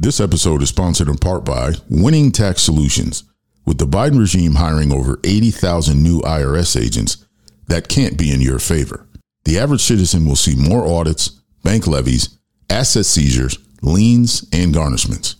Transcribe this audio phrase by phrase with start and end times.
[0.00, 3.24] This episode is sponsored in part by Winning Tax Solutions.
[3.66, 7.26] With the Biden regime hiring over 80,000 new IRS agents,
[7.66, 9.08] that can't be in your favor.
[9.44, 11.30] The average citizen will see more audits,
[11.64, 12.38] bank levies,
[12.70, 15.34] asset seizures, liens, and garnishments.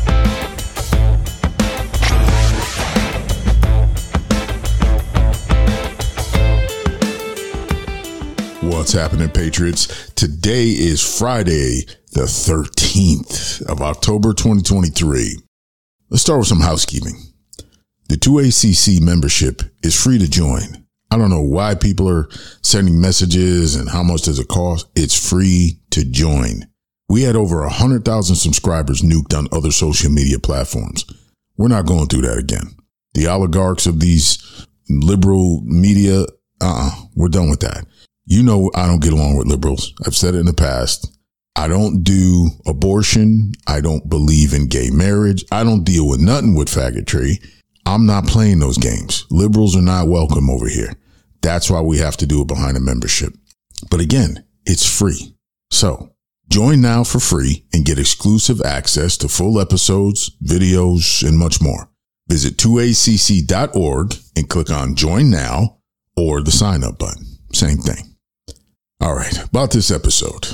[8.89, 10.09] What's happening, Patriots?
[10.15, 11.81] Today is Friday,
[12.13, 15.37] the 13th of October 2023.
[16.09, 17.13] Let's start with some housekeeping.
[18.07, 20.87] The 2ACC membership is free to join.
[21.11, 22.29] I don't know why people are
[22.63, 24.87] sending messages and how much does it cost.
[24.95, 26.65] It's free to join.
[27.07, 31.05] We had over 100,000 subscribers nuked on other social media platforms.
[31.57, 32.75] We're not going through that again.
[33.13, 36.21] The oligarchs of these liberal media,
[36.59, 37.85] uh-uh, we're done with that.
[38.29, 39.91] You know, I don't get along with liberals.
[40.05, 41.17] I've said it in the past.
[41.55, 43.53] I don't do abortion.
[43.65, 45.43] I don't believe in gay marriage.
[45.51, 47.43] I don't deal with nothing with faggotry.
[47.87, 49.25] I'm not playing those games.
[49.31, 50.93] Liberals are not welcome over here.
[51.41, 53.33] That's why we have to do it behind a membership.
[53.89, 55.35] But again, it's free.
[55.71, 56.11] So
[56.49, 61.89] join now for free and get exclusive access to full episodes, videos, and much more.
[62.27, 65.79] Visit 2acc.org and click on join now
[66.15, 67.25] or the sign up button.
[67.53, 68.05] Same thing.
[69.01, 69.45] All right.
[69.45, 70.47] About this episode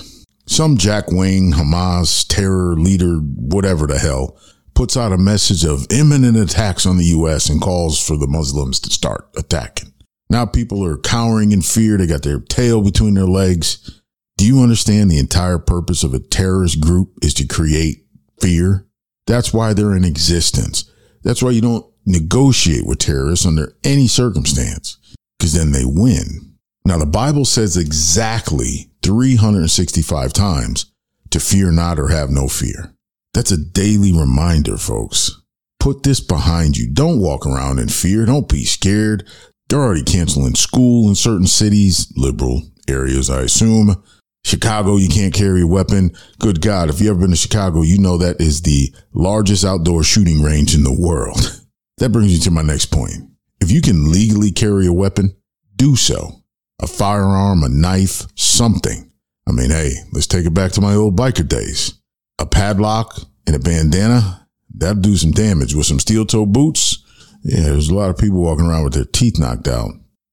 [0.48, 4.38] some jackwing Hamas terror leader, whatever the hell,
[4.76, 7.50] puts out a message of imminent attacks on the U.S.
[7.50, 9.92] and calls for the Muslims to start attacking.
[10.30, 11.98] Now people are cowering in fear.
[11.98, 14.02] They got their tail between their legs.
[14.38, 18.06] Do you understand the entire purpose of a terrorist group is to create
[18.40, 18.86] fear?
[19.28, 20.92] That's why they're in existence.
[21.24, 24.98] That's why you don't negotiate with terrorists under any circumstance
[25.40, 26.45] because then they win.
[26.86, 30.92] Now the Bible says exactly 365 times
[31.32, 32.94] to fear not or have no fear.
[33.34, 35.42] That's a daily reminder, folks.
[35.80, 36.88] Put this behind you.
[36.92, 38.26] Don't walk around in fear.
[38.26, 39.28] Don't be scared.
[39.68, 44.02] They're already canceling school in certain cities, liberal areas, I assume.
[44.46, 46.12] Chicago, you can't carry a weapon.
[46.38, 50.04] Good God, if you've ever been to Chicago, you know that is the largest outdoor
[50.04, 51.62] shooting range in the world.
[52.00, 53.30] That brings you to my next point.
[53.62, 55.38] If you can legally carry a weapon,
[55.78, 56.44] do so
[56.82, 59.12] a firearm, a knife, something.
[59.48, 61.94] I mean, hey, let's take it back to my old biker days.
[62.40, 65.76] A padlock and a bandana, that'll do some damage.
[65.76, 67.04] With some steel toe boots,
[67.44, 69.92] yeah, there's a lot of people walking around with their teeth knocked out.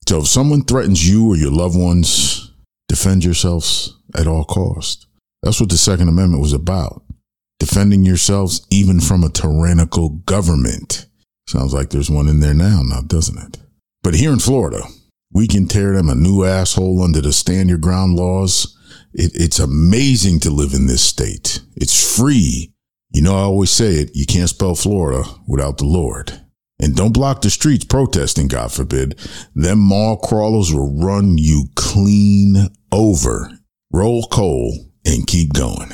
[0.09, 2.51] So if someone threatens you or your loved ones,
[2.89, 5.07] defend yourselves at all costs.
[5.43, 7.03] That's what the Second Amendment was about.
[7.59, 11.07] Defending yourselves even from a tyrannical government.
[11.47, 13.59] Sounds like there's one in there now, now doesn't it?
[14.03, 14.83] But here in Florida,
[15.33, 18.77] we can tear them a new asshole under the stand your ground laws.
[19.15, 21.61] It, it's amazing to live in this state.
[21.77, 22.73] It's free.
[23.11, 24.11] You know, I always say it.
[24.15, 26.41] You can't spell Florida without the Lord.
[26.81, 29.19] And don't block the streets protesting, God forbid.
[29.55, 33.51] Them mall crawlers will run you clean over.
[33.93, 35.93] Roll coal and keep going.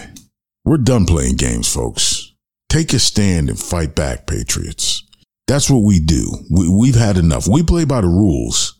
[0.65, 2.32] We're done playing games, folks.
[2.69, 5.03] Take a stand and fight back, patriots.
[5.47, 6.31] That's what we do.
[6.50, 7.49] We, we've had enough.
[7.49, 8.78] We play by the rules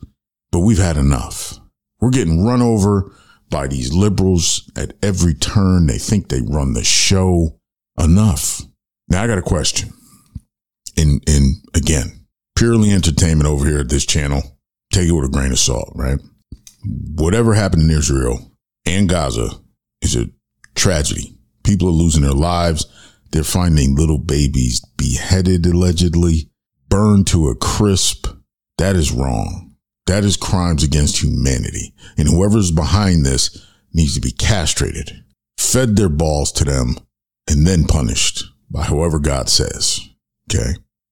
[0.51, 1.59] but we've had enough.
[1.99, 3.11] We're getting run over
[3.49, 5.87] by these liberals at every turn.
[5.87, 7.55] They think they run the show.
[7.97, 8.61] Enough.
[9.09, 9.89] Now I got a question.
[10.95, 14.41] And, and again, purely entertainment over here at this channel.
[14.93, 16.19] Take it with a grain of salt, right?
[17.15, 18.51] Whatever happened in Israel
[18.85, 19.49] and Gaza
[20.01, 20.29] is a
[20.75, 21.35] tragedy.
[21.63, 22.85] People are losing their lives.
[23.31, 26.49] They're finding little babies beheaded allegedly,
[26.87, 28.27] burned to a crisp.
[28.77, 29.68] That is wrong.
[30.09, 31.93] That is crimes against humanity.
[32.17, 33.63] And whoever's behind this
[33.93, 35.23] needs to be castrated,
[35.59, 36.95] fed their balls to them,
[37.47, 40.09] and then punished by whoever God says.
[40.49, 40.71] Okay.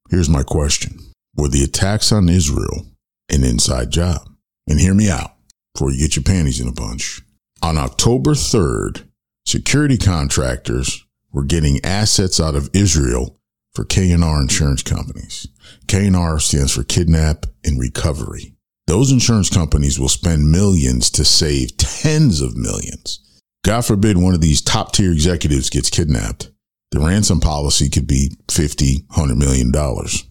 [0.09, 0.97] Here's my question.
[1.35, 2.87] Were the attacks on Israel
[3.29, 4.27] an inside job?
[4.67, 5.35] And hear me out
[5.75, 7.21] before you get your panties in a bunch.
[7.61, 9.07] On October 3rd,
[9.45, 13.39] security contractors were getting assets out of Israel
[13.75, 15.49] for K&R insurance companies.
[15.87, 18.56] K&R stands for kidnap and recovery.
[18.87, 23.19] Those insurance companies will spend millions to save tens of millions.
[23.63, 26.49] God forbid one of these top tier executives gets kidnapped.
[26.91, 30.23] The ransom policy could be 50, 100 million dollars.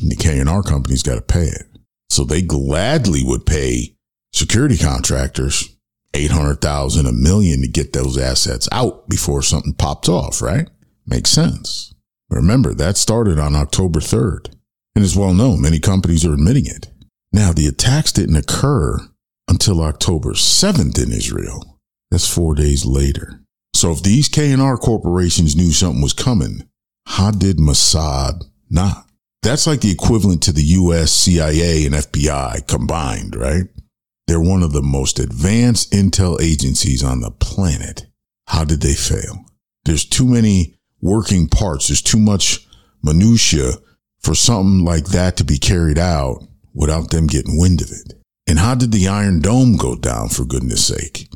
[0.00, 1.66] And the K&R company's got to pay it.
[2.08, 3.94] So they gladly would pay
[4.32, 5.76] security contractors
[6.14, 10.70] 800,000 a million to get those assets out before something popped off, right?
[11.06, 11.94] Makes sense.
[12.30, 14.54] Remember, that started on October 3rd.
[14.94, 16.88] And it's well known, many companies are admitting it.
[17.32, 18.98] Now, the attacks didn't occur
[19.48, 21.78] until October 7th in Israel.
[22.10, 23.40] That's four days later.
[23.74, 26.68] So if these K&R corporations knew something was coming,
[27.06, 29.06] how did Mossad not?
[29.42, 33.64] That's like the equivalent to the US, CIA, and FBI combined, right?
[34.26, 38.06] They're one of the most advanced intel agencies on the planet.
[38.46, 39.44] How did they fail?
[39.84, 41.88] There's too many working parts.
[41.88, 42.66] There's too much
[43.02, 43.74] minutia
[44.20, 46.42] for something like that to be carried out
[46.74, 48.14] without them getting wind of it.
[48.46, 51.28] And how did the Iron Dome go down for goodness sake?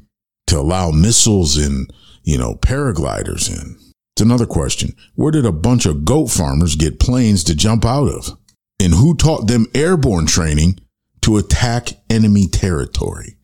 [0.47, 1.93] To allow missiles and,
[2.23, 3.77] you know, paragliders in.
[4.15, 4.95] It's another question.
[5.15, 8.37] Where did a bunch of goat farmers get planes to jump out of?
[8.81, 10.81] And who taught them airborne training
[11.23, 13.37] to attack enemy territory?